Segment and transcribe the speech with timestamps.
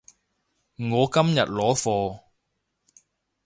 [0.77, 2.21] 我今日攞貨